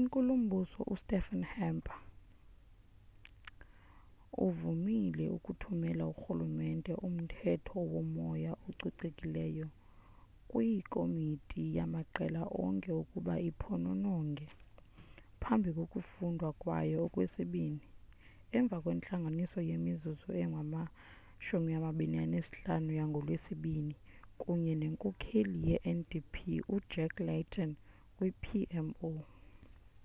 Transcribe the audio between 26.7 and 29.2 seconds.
ujack layton kwi-pmo